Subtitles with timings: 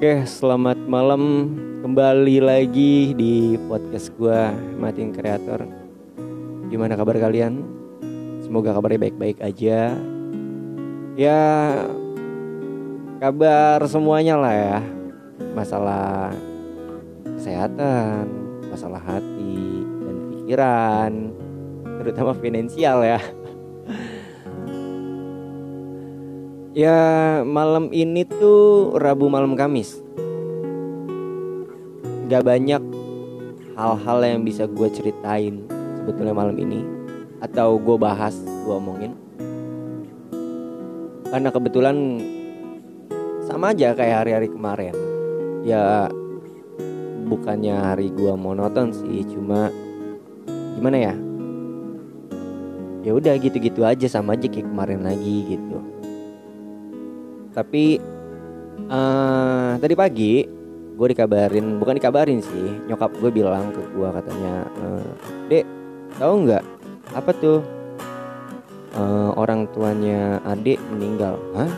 [0.00, 1.52] Oke, selamat malam
[1.84, 4.48] kembali lagi di podcast gua
[4.80, 5.68] Matin Kreator.
[6.72, 7.60] Gimana kabar kalian?
[8.40, 9.92] Semoga kabarnya baik-baik aja.
[11.20, 11.44] Ya,
[13.20, 14.80] kabar semuanya lah ya.
[15.52, 16.32] Masalah
[17.36, 18.24] kesehatan,
[18.72, 21.12] masalah hati dan pikiran,
[22.00, 23.20] terutama finansial ya.
[26.70, 29.98] Ya malam ini tuh Rabu malam Kamis.
[32.30, 32.78] Gak banyak
[33.74, 35.66] hal-hal yang bisa gue ceritain
[35.98, 36.86] sebetulnya malam ini.
[37.42, 39.18] Atau gue bahas, gue omongin.
[41.26, 42.22] Karena kebetulan
[43.50, 44.94] sama aja kayak hari-hari kemarin.
[45.66, 46.06] Ya
[47.26, 49.74] bukannya hari gue monoton sih Cuma
[50.78, 51.14] gimana ya?
[53.02, 55.99] Ya udah gitu-gitu aja sama aja kayak kemarin lagi gitu
[57.50, 57.98] tapi
[58.88, 60.34] uh, tadi pagi
[61.00, 65.10] gue dikabarin bukan dikabarin sih nyokap gue bilang ke gue katanya uh,
[65.48, 65.64] dek
[66.20, 66.64] tahu nggak
[67.16, 67.58] apa tuh
[68.94, 71.38] uh, orang tuanya adik meninggal?
[71.54, 71.70] Hah?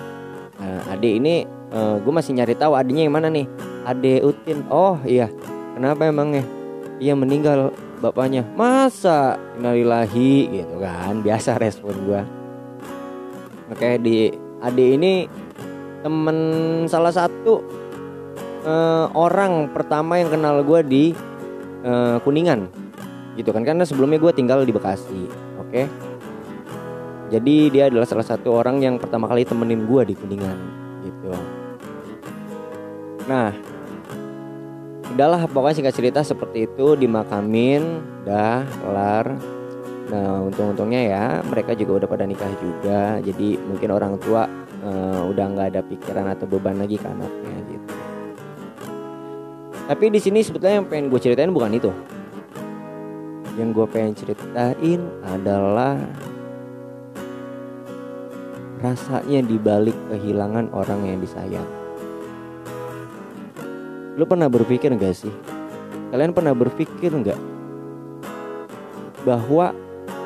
[0.63, 3.47] Uh, adik ini uh, gue masih nyari tahu adiknya yang mana nih?
[3.89, 4.63] Adik utin.
[4.69, 5.33] Oh iya.
[5.73, 6.45] Kenapa emangnya?
[7.01, 8.45] Iya meninggal bapaknya.
[8.55, 9.41] Masa?
[9.59, 11.25] Innalillahi gitu kan.
[11.25, 12.23] Biasa respon gue
[13.73, 14.29] oke di
[14.61, 15.25] adik ini
[16.03, 16.39] temen
[16.91, 17.63] salah satu
[18.67, 21.05] uh, orang pertama yang kenal gue di
[21.87, 22.69] uh, kuningan
[23.39, 23.63] gitu kan.
[23.63, 25.71] Karena sebelumnya gue tinggal di bekasi oke?
[25.71, 25.87] Okay?
[27.33, 30.59] jadi dia adalah salah satu orang yang pertama kali temenin gue di kuningan
[31.01, 31.33] gitu.
[33.25, 33.57] Nah
[35.17, 39.33] udahlah pokoknya singkat cerita seperti itu dimakamin dah kelar.
[40.13, 43.17] Nah untung-untungnya ya mereka juga udah pada nikah juga.
[43.25, 44.45] Jadi mungkin orang tua
[44.83, 47.89] uh, udah nggak ada pikiran atau beban lagi ke anaknya gitu.
[49.83, 51.91] Tapi di sini sebetulnya yang pengen gue ceritain bukan itu.
[53.59, 55.99] Yang gue pengen ceritain adalah
[58.83, 61.69] rasanya dibalik kehilangan orang yang disayang.
[64.19, 65.33] Lu pernah berpikir gak sih?
[66.13, 67.41] Kalian pernah berpikir nggak
[69.23, 69.73] bahwa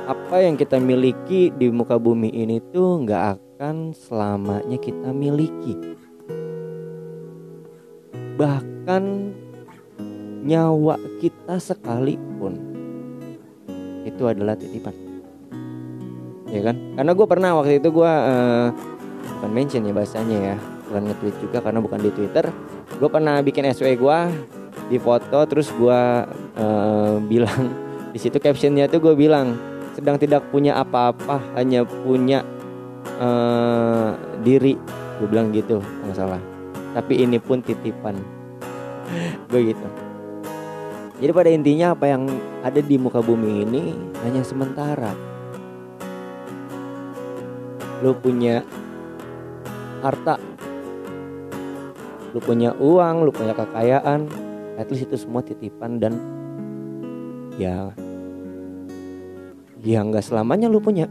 [0.09, 3.23] apa yang kita miliki di muka bumi ini tuh nggak
[3.57, 5.97] akan selamanya kita miliki.
[8.37, 9.33] Bahkan
[10.45, 12.61] nyawa kita sekalipun
[14.05, 14.93] itu adalah titipan.
[16.53, 16.77] Ya kan?
[17.01, 18.69] Karena gue pernah waktu itu gue uh,
[19.41, 20.57] bukan mention ya bahasanya ya,
[20.93, 22.53] bukan nge-tweet juga karena bukan di Twitter.
[23.01, 24.19] Gue pernah bikin SW gue
[24.93, 26.01] di foto terus gue
[26.61, 27.73] uh, bilang
[28.13, 29.57] di situ captionnya tuh gue bilang
[29.97, 32.45] sedang tidak punya apa-apa hanya punya
[33.21, 34.77] uh, diri.
[35.17, 36.43] Gue bilang gitu nggak salah.
[36.97, 38.17] Tapi ini pun titipan.
[39.51, 39.89] Gue gitu.
[41.17, 42.29] Jadi pada intinya apa yang
[42.61, 45.17] ada di muka bumi ini hanya sementara.
[48.05, 48.61] Lu punya
[50.05, 50.37] harta.
[52.37, 54.29] Lu punya uang lu punya kekayaan.
[54.77, 56.21] At least itu semua titipan dan
[57.57, 57.97] ya
[59.81, 61.09] ya nggak selamanya lu punya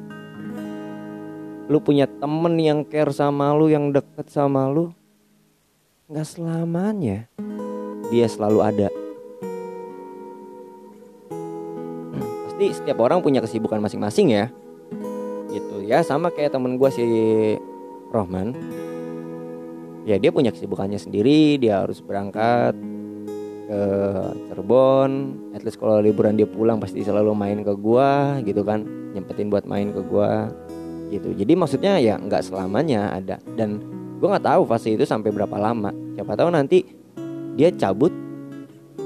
[1.65, 4.93] lu punya temen yang care sama lu yang deket sama lu
[6.05, 7.25] nggak selamanya
[8.13, 8.87] dia selalu ada.
[12.13, 14.45] Hmm, pasti setiap orang punya kesibukan masing-masing ya.
[15.49, 17.05] Gitu ya sama kayak temen gue si
[18.13, 18.53] Rohman.
[20.05, 22.77] Ya dia punya kesibukannya sendiri dia harus berangkat
[23.65, 23.81] ke
[24.45, 28.85] Cirebon at least kalau liburan dia pulang pasti selalu main ke gua gitu kan.
[29.17, 30.53] Nyempetin buat main ke gua
[31.19, 31.31] gitu.
[31.31, 33.39] Jadi maksudnya ya nggak selamanya ada.
[33.55, 33.79] Dan
[34.19, 35.91] gue nggak tahu fase itu sampai berapa lama.
[36.15, 36.83] Siapa tahu nanti
[37.55, 38.11] dia cabut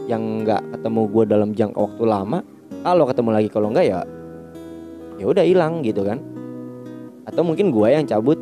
[0.10, 2.40] yang nggak ketemu gue dalam jangka waktu lama.
[2.80, 4.00] Kalau ketemu lagi kalau nggak ya
[5.20, 6.18] ya udah hilang gitu kan.
[7.26, 8.38] Atau mungkin gue yang cabut.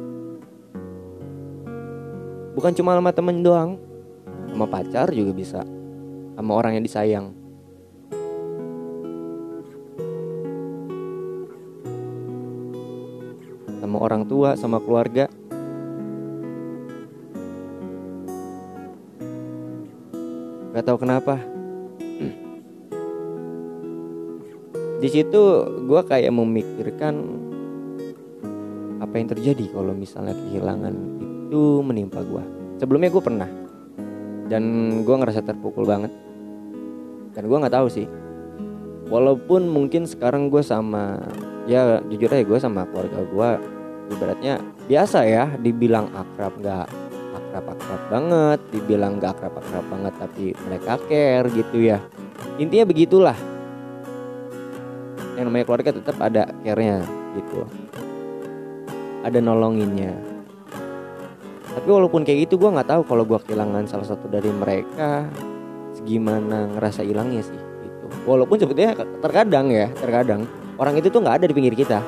[2.58, 3.78] Bukan cuma sama temen doang.
[4.50, 5.62] Sama pacar juga bisa.
[6.38, 7.47] Sama orang yang disayang
[13.98, 15.26] sama orang tua, sama keluarga.
[20.78, 21.42] Gak tahu kenapa.
[25.02, 25.42] Di situ
[25.90, 27.42] gue kayak memikirkan
[29.02, 30.94] apa yang terjadi kalau misalnya kehilangan
[31.50, 32.46] itu menimpa gue.
[32.78, 33.50] Sebelumnya gue pernah
[34.46, 34.62] dan
[35.02, 36.14] gue ngerasa terpukul banget.
[37.34, 38.06] Dan gue nggak tahu sih.
[39.10, 41.18] Walaupun mungkin sekarang gue sama
[41.66, 43.77] ya jujur aja gue sama keluarga gue
[44.08, 51.02] ibaratnya biasa ya dibilang akrab nggak akrab akrab-akrab banget dibilang gak akrab-akrab banget tapi mereka
[51.10, 51.98] care gitu ya.
[52.62, 53.38] Intinya begitulah.
[55.34, 57.02] Yang namanya keluarga tetap ada care-nya
[57.34, 57.66] gitu.
[59.26, 60.14] Ada nolonginnya.
[61.78, 65.30] Tapi walaupun kayak gitu gue nggak tahu kalau gue kehilangan salah satu dari mereka
[66.06, 68.06] gimana ngerasa hilangnya sih gitu.
[68.26, 70.46] Walaupun sebetulnya terkadang ya terkadang
[70.78, 72.02] orang itu tuh nggak ada di pinggir kita.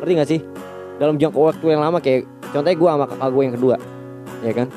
[0.00, 0.40] Ngerti gak sih
[0.98, 3.76] dalam jangka waktu yang lama kayak contohnya gue sama kakak gue yang kedua
[4.42, 4.68] ya kan?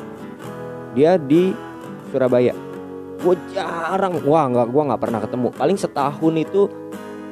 [0.93, 1.53] Dia di
[2.13, 2.53] Surabaya.
[3.21, 5.47] Gue jarang wah nggak gue nggak pernah ketemu.
[5.53, 6.61] Paling setahun itu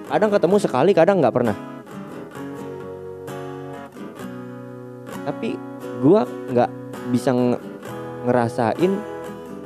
[0.10, 1.58] kadang ketemu sekali kadang nggak pernah.
[5.30, 5.54] Tapi
[6.02, 6.22] gue
[6.54, 6.70] nggak
[7.14, 7.30] bisa
[8.26, 8.94] ngerasain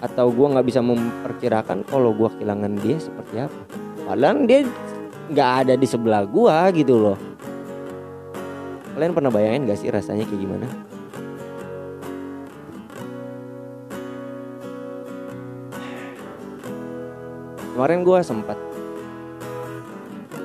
[0.04, 3.62] atau gue nggak bisa memperkirakan kalau gue kehilangan dia seperti apa.
[4.04, 4.68] Padahal dia
[5.32, 7.33] nggak ada di sebelah gue gitu loh
[8.94, 10.68] kalian pernah bayangin gak sih rasanya kayak gimana?
[17.74, 18.60] Kemarin gue sempat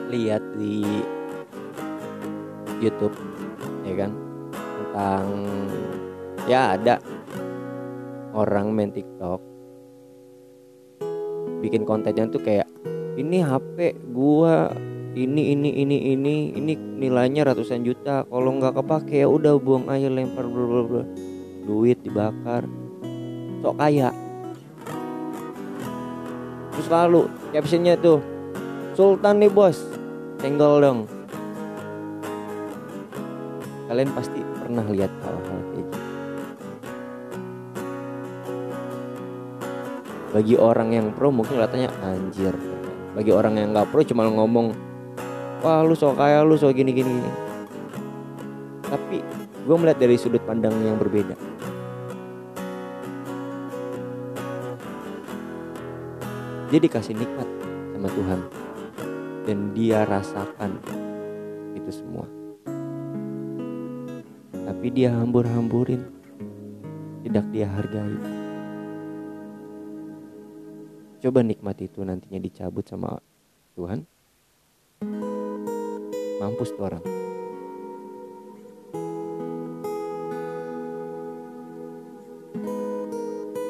[0.08, 0.80] lihat di
[2.80, 3.12] YouTube
[3.84, 4.12] ya kan?
[4.56, 5.24] Tentang
[6.48, 6.96] ya ada
[8.32, 9.44] orang main TikTok
[11.60, 12.70] bikin kontennya tuh kayak
[13.18, 14.70] ini HP gua
[15.16, 18.28] ini ini ini ini ini nilainya ratusan juta.
[18.28, 21.04] Kalau nggak kepake ya udah buang aja lempar bla bla bla.
[21.64, 22.68] Duit dibakar.
[23.64, 24.12] Sok kaya.
[26.76, 28.20] Terus lalu captionnya tuh
[28.92, 29.78] Sultan nih bos.
[30.42, 30.98] Senggol dong.
[33.88, 35.96] Kalian pasti pernah lihat hal-hal kayak gitu.
[40.28, 42.52] Bagi orang yang pro mungkin katanya anjir.
[43.16, 44.87] Bagi orang yang nggak pro cuma ngomong
[45.62, 47.32] wah lu so kaya lu so gini gini, gini.
[48.86, 49.18] tapi
[49.68, 51.36] gue melihat dari sudut pandang yang berbeda.
[56.68, 57.48] Dia dikasih nikmat
[57.96, 58.40] sama Tuhan.
[59.48, 60.76] Dan dia rasakan
[61.72, 62.28] itu semua.
[64.52, 66.04] Tapi dia hambur-hamburin.
[67.24, 68.16] Tidak dia hargai.
[71.24, 73.20] Coba nikmat itu nantinya dicabut sama
[73.76, 74.04] Tuhan
[76.48, 77.04] mampus tuh orang.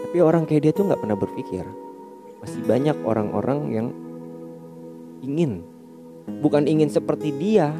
[0.09, 1.67] Tapi orang kayak dia tuh nggak pernah berpikir.
[2.39, 3.89] Masih banyak orang-orang yang
[5.27, 5.67] ingin.
[6.39, 7.75] Bukan ingin seperti dia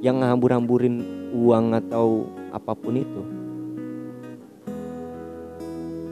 [0.00, 1.04] yang ngambur-hamburin
[1.36, 3.22] uang atau apa pun itu.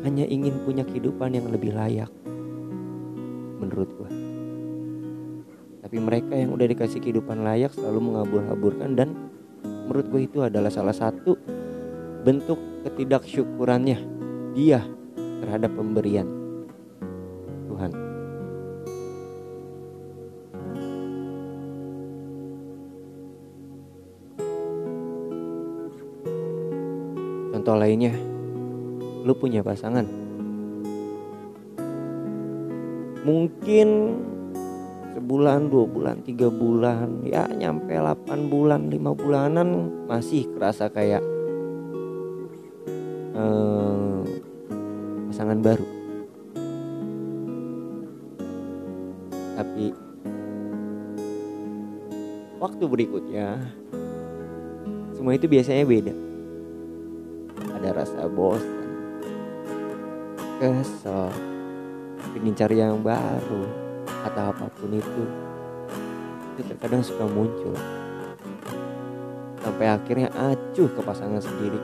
[0.04, 2.12] Hanya ingin punya kehidupan yang lebih layak
[3.64, 4.33] menurut gua
[5.84, 9.12] tapi mereka yang udah dikasih kehidupan layak selalu mengabur-aburkan dan
[9.84, 11.36] menurut gue itu adalah salah satu
[12.24, 12.56] bentuk
[12.88, 14.00] ketidaksyukurannya
[14.56, 14.80] dia
[15.44, 16.24] terhadap pemberian
[17.68, 17.92] Tuhan.
[27.52, 28.16] Contoh lainnya,
[29.20, 30.08] lu punya pasangan.
[33.24, 33.88] Mungkin
[35.24, 41.24] sebulan, dua bulan, tiga bulan, ya nyampe 8 bulan, lima bulanan masih kerasa kayak
[43.32, 44.20] eh,
[45.32, 45.88] pasangan baru.
[49.56, 49.96] Tapi
[52.60, 53.64] waktu berikutnya
[55.16, 56.12] semua itu biasanya beda.
[57.80, 58.76] Ada rasa bosan,
[60.60, 61.32] kesel,
[62.36, 63.83] ingin cari yang baru
[64.24, 65.24] atau apa pun itu
[66.54, 67.74] itu terkadang suka muncul.
[69.60, 71.80] Sampai akhirnya acuh ke pasangan sendiri.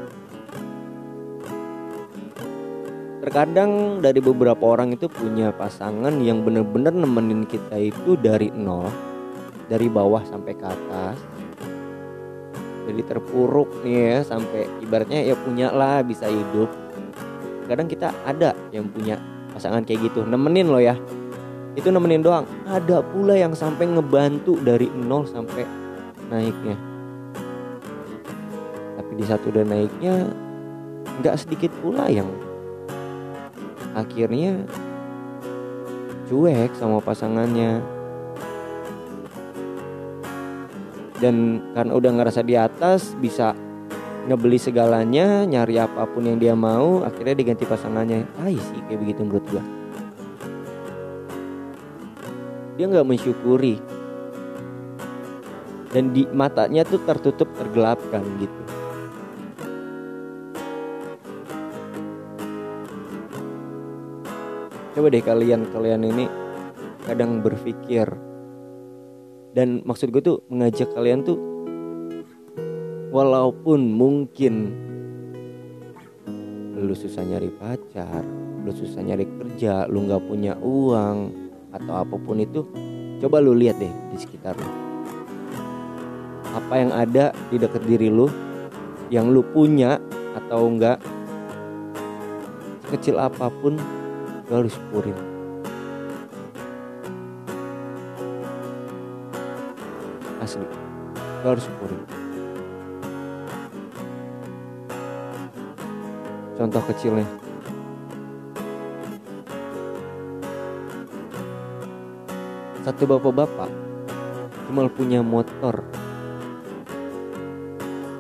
[3.21, 8.89] Terkadang dari beberapa orang itu punya pasangan yang bener-bener nemenin kita itu dari nol
[9.69, 11.19] dari bawah sampai ke atas.
[12.89, 16.71] Jadi terpuruk nih ya sampai ibaratnya ya punya lah bisa hidup.
[17.69, 19.21] Kadang kita ada yang punya
[19.53, 20.97] pasangan kayak gitu nemenin loh ya
[21.81, 22.45] itu nemenin doang.
[22.69, 25.65] Ada pula yang sampai ngebantu dari nol sampai
[26.29, 26.77] naiknya.
[29.01, 30.29] Tapi di satu dan naiknya
[31.25, 32.29] nggak sedikit pula yang
[33.97, 34.69] akhirnya
[36.29, 37.81] cuek sama pasangannya.
[41.21, 43.53] Dan karena udah ngerasa di atas bisa
[44.25, 48.29] ngebeli segalanya nyari apa pun yang dia mau akhirnya diganti pasangannya.
[48.37, 49.80] Tai sih kayak begitu menurut gua
[52.81, 53.77] dia nggak mensyukuri.
[55.93, 58.63] Dan di matanya tuh tertutup tergelapkan gitu.
[64.97, 66.25] Coba deh kalian kalian ini
[67.05, 68.09] kadang berpikir.
[69.53, 71.37] Dan maksud gue tuh mengajak kalian tuh
[73.13, 74.73] walaupun mungkin
[76.81, 78.25] lu susah nyari pacar
[78.65, 82.67] lu susah nyari kerja lu nggak punya uang atau apa pun itu
[83.23, 84.71] coba lu lihat deh di sekitar lu.
[86.51, 88.27] Apa yang ada di dekat diri lu
[89.11, 89.99] yang lu punya
[90.35, 90.99] atau enggak
[92.91, 93.79] kecil apa pun
[94.51, 95.15] lu harus syukurin
[100.43, 100.67] asli
[101.43, 102.03] lu harus syukurin
[106.59, 107.27] contoh kecilnya
[112.91, 113.71] satu bapak-bapak
[114.67, 115.87] cuma punya motor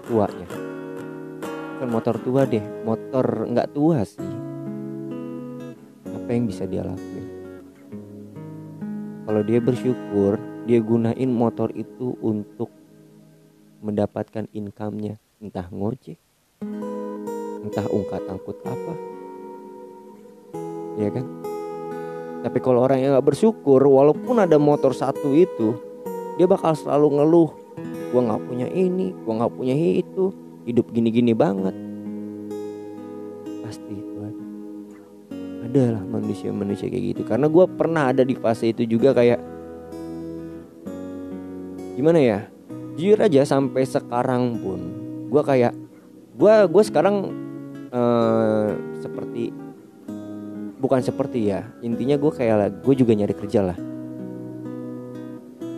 [0.06, 0.46] tuanya.
[1.74, 4.30] Bukan motor tua deh motor nggak tua sih.
[6.06, 7.26] Apa yang bisa dia lakuin?
[9.26, 10.38] Kalau dia bersyukur
[10.70, 12.70] dia gunain motor itu untuk
[13.82, 15.18] mendapatkan income-nya.
[15.42, 16.22] Entah ngojek
[17.66, 18.94] entah ungkat angkut apa.
[20.94, 21.26] Ya kan
[22.40, 25.76] tapi kalau orang yang gak bersyukur walaupun ada motor satu itu
[26.40, 27.50] dia bakal selalu ngeluh
[28.10, 30.32] gua nggak punya ini gua nggak punya itu
[30.64, 31.76] hidup gini-gini banget.
[33.64, 34.44] Pasti itu ada.
[35.68, 37.22] Ada lah manusia-manusia kayak gitu.
[37.28, 39.40] Karena gua pernah ada di fase itu juga kayak
[42.00, 42.40] gimana ya
[42.96, 44.80] jujur aja sampai sekarang pun
[45.28, 45.76] gua kayak
[46.40, 47.28] gua gue sekarang
[47.92, 48.68] eh,
[49.04, 49.52] seperti
[50.80, 51.68] bukan seperti ya.
[51.84, 53.78] Intinya gue kayak gue juga nyari kerja lah.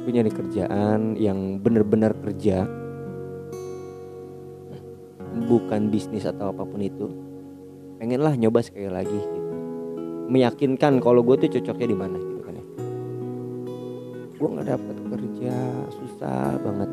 [0.07, 2.65] Gue nyari kerjaan yang bener-bener kerja.
[5.43, 7.11] Bukan bisnis atau apa pun itu.
[7.99, 9.51] Pengen lah nyoba sekali lagi gitu.
[10.31, 12.67] Meyakinkan kalau gue tuh cocoknya di mana gitu kan ya.
[14.39, 15.55] Gue nggak dapet kerja
[15.91, 16.91] susah banget.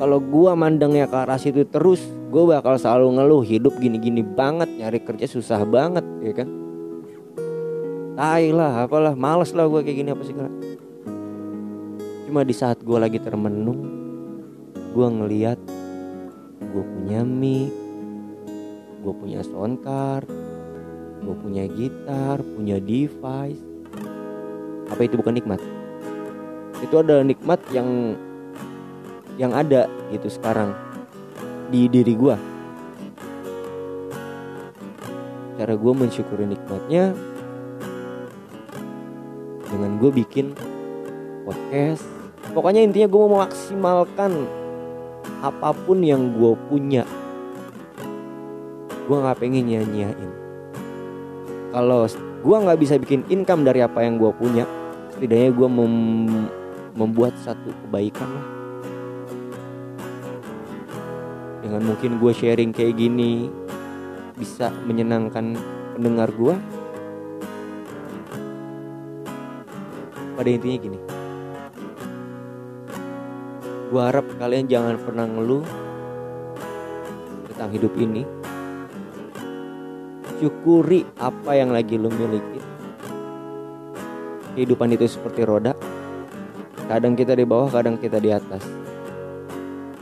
[0.00, 2.00] Kalau gue mandangnya ke arah situ terus
[2.32, 6.61] gue bakal selalu ngeluh hidup gini-gini banget nyari kerja susah banget ya kan
[8.16, 10.34] tai lah apalah males lah gue kayak gini apa sih
[12.28, 13.80] cuma di saat gue lagi termenung
[14.92, 15.60] gue ngeliat
[16.60, 17.72] gue punya mic
[19.02, 20.28] gue punya sound card
[21.22, 23.62] gue punya gitar punya device.
[24.90, 25.62] Apa itu bukan nikmat?
[26.82, 28.18] Itu adalah nikmat yang
[29.40, 30.76] yang ada gitu sekarang
[31.72, 32.36] di diri gue
[35.56, 37.16] cara gue mensyukuri nikmatnya
[39.72, 40.52] dengan gue bikin
[41.48, 42.04] podcast.
[42.52, 44.44] Pokoknya intinya gue mau memaksimalkan
[45.40, 47.08] apa pun yang gue punya.
[49.08, 50.42] Gue nggak pengen nyanyiain
[51.72, 52.04] kalau
[52.44, 54.68] gue nggak bisa bikin income dari apa yang gue punya
[55.16, 55.94] setidaknya gue mem
[56.92, 58.46] membuat satu kebaikan lah.
[61.64, 63.48] Dengan mungkin gue sharing kayak gini
[64.36, 65.56] bisa menyenangkan
[65.96, 66.52] pendengar gue
[70.42, 70.98] pada intinya gini.
[73.94, 75.62] Gue harap kalian jangan pernah ngeluh
[77.46, 78.26] tentang hidup ini.
[80.42, 82.58] Syukuri apa yang lagi lo miliki.
[84.58, 85.78] Kehidupan itu seperti roda.
[86.90, 88.66] Kadang kita di bawah kadang kita di atas.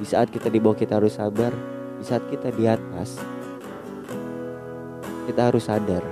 [0.00, 1.52] Di saat kita di bawah kita harus sabar.
[2.00, 3.20] Di saat kita di atas
[5.28, 6.02] kita harus sadar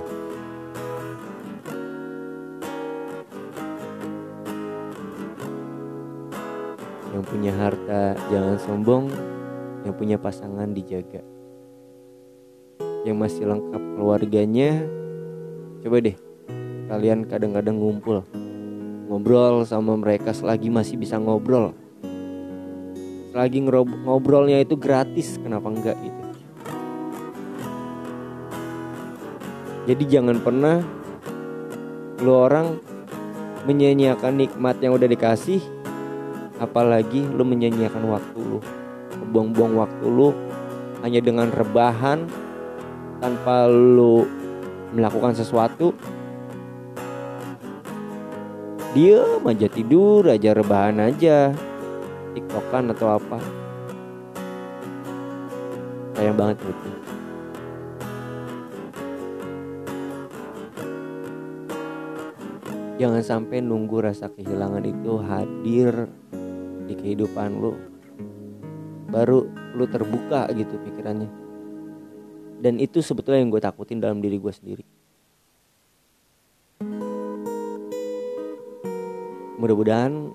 [7.29, 9.05] punya harta jangan sombong.
[9.87, 11.23] Yang punya pasangan dijaga.
[13.07, 14.83] Yang masih lengkap keluarganya
[15.79, 16.17] coba deh
[16.91, 18.27] kalian kadang-kadang ngumpul
[19.07, 21.73] ngobrol sama mereka selagi masih bisa ngobrol.
[23.33, 23.65] Selagi
[24.05, 26.23] ngobrolnya itu gratis kenapa enggak gitu?
[29.89, 30.77] Jadi jangan pernah
[32.21, 32.77] lu orang
[33.65, 35.63] menyanyiakan nikmat yang udah dikasih
[36.59, 38.59] apalagi lu menyanyiakan waktu lu.
[39.31, 40.35] Buang-buang waktu lu
[41.01, 42.27] hanya dengan rebahan
[43.23, 44.27] tanpa lu
[44.93, 45.95] melakukan sesuatu.
[48.91, 51.55] Diam aja tidur aja rebahan aja.
[52.35, 53.39] Tiktokan atau apa.
[56.19, 57.09] Sayang banget gitu
[62.99, 66.11] jangan sampai nunggu rasa kehilangan itu hadir.
[66.11, 66.48] di
[66.99, 67.73] kehidupan lu
[69.09, 71.29] baru lu terbuka gitu pikirannya.
[72.59, 74.83] Dan itu sebetulnya yang gue takutin dalam diri gue sendiri.
[79.59, 80.31] Mudah-mudahan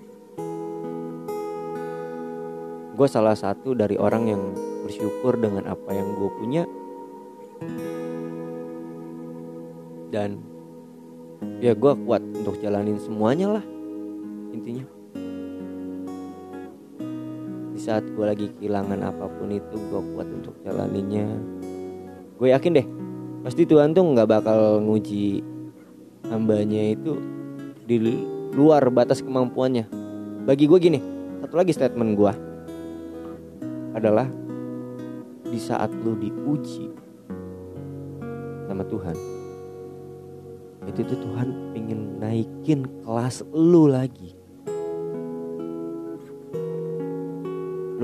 [2.95, 4.43] gue salah satu dari orang yang
[4.85, 6.65] bersyukur dengan apa yang gue punya.
[10.09, 10.41] Dan
[11.61, 13.65] ya gue kuat untuk jalanin semuanya lah
[14.55, 15.04] intinya
[17.85, 21.29] saat gue lagi kehilangan apa pun itu gue kuat untuk jalaninnya
[22.41, 22.87] gue yakin deh
[23.45, 25.45] pasti Tuhan tuh nggak bakal nguji
[26.33, 27.21] hambanya itu
[27.85, 28.01] di
[28.57, 29.85] luar batas kemampuannya.
[30.49, 31.01] Bagi gue gini
[31.45, 32.33] satu lagi statement gue
[33.93, 34.29] adalah
[35.45, 36.89] di saat lu diuji
[38.65, 39.17] sama Tuhan
[40.85, 44.37] itu tuh Tuhan ingin naikin kelas lu lagi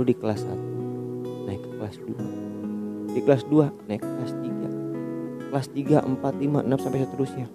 [0.01, 5.53] lu di kelas 1 naik ke kelas 2 di kelas 2 naik ke kelas 3
[5.53, 7.47] kelas 3, 4, 5, 6 sampai seterusnya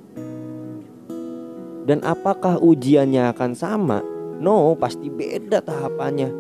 [1.85, 4.01] dan apakah ujiannya akan sama?
[4.41, 6.33] No, pasti beda tahapannya.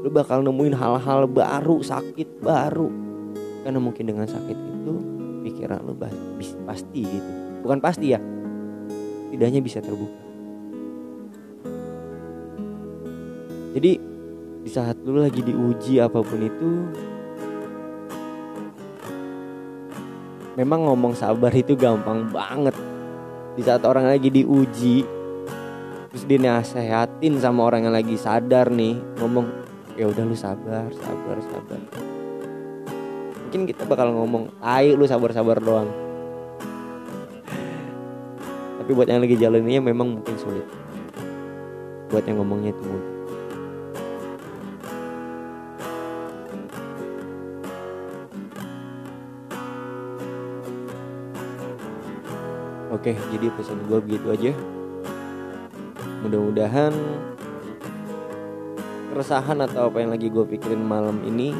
[0.00, 2.88] Lu bakal nemuin hal-hal baru, sakit baru.
[3.62, 4.94] Karena mungkin dengan sakit itu
[5.44, 5.92] pikiran lu
[6.64, 7.30] pasti gitu.
[7.60, 8.20] Bukan pasti ya.
[9.28, 10.24] Tidaknya bisa terbuka.
[13.76, 14.00] Jadi
[14.58, 16.70] di saat lu lagi diuji apa pun itu
[20.58, 22.74] memang ngomong sabar itu gampang banget.
[23.54, 25.06] Di saat orang lagi diuji
[26.08, 29.46] terus dinasehatin sama orang yang lagi sadar nih ngomong
[29.94, 31.80] ya udah lu sabar sabar sabar.
[33.48, 35.90] Mungkin kita bakal ngomong ayo lu sabar sabar doang.
[38.82, 40.66] Tapi buat yang lagi jalaninnya memang mungkin sulit.
[42.08, 43.17] Buat yang ngomongnya itu mudah
[52.98, 54.52] Oke, jadi pesan gue begitu aja.
[56.26, 56.90] Mudah-mudahan
[59.14, 61.54] keresahan atau apa yang lagi gue pikirin malam ini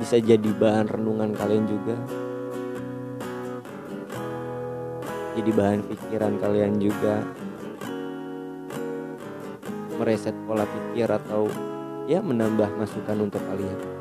[0.00, 1.96] bisa jadi bahan renungan kalian juga.
[5.36, 7.20] Jadi bahan pikiran kalian juga.
[10.00, 11.52] Mereset pola pikir atau
[12.08, 13.97] ya menambah masukan untuk kalian.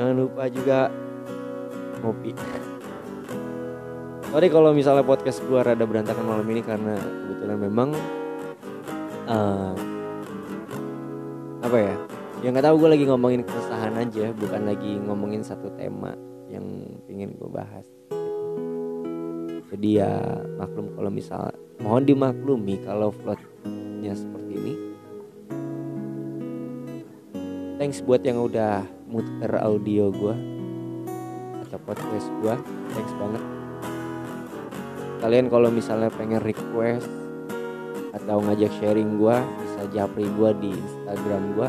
[0.00, 0.88] Jangan lupa juga
[2.00, 2.32] ngopi.
[4.32, 7.88] Sorry kalau misalnya podcast gue rada berantakan malam ini karena kebetulan memang
[9.28, 9.76] uh,
[11.60, 11.94] apa ya
[12.40, 16.16] yang nggak tahu gue lagi ngomongin keresahan aja bukan lagi ngomongin satu tema
[16.48, 16.64] yang
[17.12, 17.84] ingin gue bahas.
[19.68, 20.16] Jadi ya
[20.56, 21.52] maklum kalau misal
[21.84, 24.74] mohon dimaklumi kalau vlognya seperti ini.
[27.76, 30.34] Thanks buat yang udah muter audio gue
[31.66, 32.54] atau podcast gue
[32.94, 33.42] thanks banget.
[35.20, 37.10] Kalian kalau misalnya pengen request
[38.14, 41.68] atau ngajak sharing gue bisa japri gue di instagram gue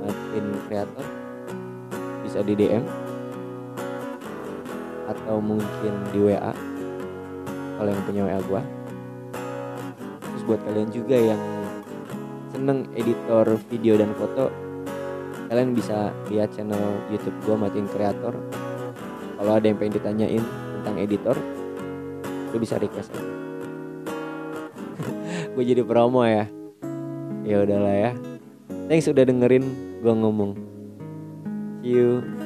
[0.00, 1.06] Martin Creator.
[2.24, 2.84] Bisa di DM
[5.06, 6.52] atau mungkin di WA
[7.76, 8.62] kalau yang punya WA gue
[10.18, 11.42] terus buat kalian juga yang
[12.50, 14.65] seneng editor video dan foto
[15.46, 18.34] kalian bisa lihat channel YouTube gue Martin Creator
[19.36, 20.42] kalau ada yang pengen ditanyain
[20.80, 21.36] tentang editor
[22.54, 23.32] lu bisa request aja.
[25.52, 26.48] Gue jadi promo ya.
[27.44, 28.10] Ya udahlah ya.
[28.88, 29.66] Thanks udah dengerin
[30.00, 30.56] gue ngomong.
[31.82, 32.45] See you